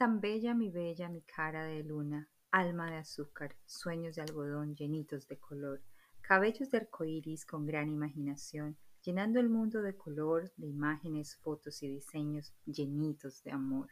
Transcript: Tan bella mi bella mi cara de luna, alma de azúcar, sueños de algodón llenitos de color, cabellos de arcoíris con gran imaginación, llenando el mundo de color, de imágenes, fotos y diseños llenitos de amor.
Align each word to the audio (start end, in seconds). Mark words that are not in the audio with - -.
Tan 0.00 0.18
bella 0.18 0.54
mi 0.54 0.70
bella 0.70 1.10
mi 1.10 1.20
cara 1.20 1.62
de 1.64 1.84
luna, 1.84 2.26
alma 2.50 2.90
de 2.90 2.96
azúcar, 2.96 3.54
sueños 3.66 4.16
de 4.16 4.22
algodón 4.22 4.74
llenitos 4.74 5.28
de 5.28 5.38
color, 5.38 5.82
cabellos 6.22 6.70
de 6.70 6.78
arcoíris 6.78 7.44
con 7.44 7.66
gran 7.66 7.90
imaginación, 7.90 8.78
llenando 9.02 9.40
el 9.40 9.50
mundo 9.50 9.82
de 9.82 9.94
color, 9.98 10.50
de 10.56 10.68
imágenes, 10.68 11.36
fotos 11.36 11.82
y 11.82 11.88
diseños 11.88 12.54
llenitos 12.64 13.42
de 13.44 13.50
amor. 13.50 13.90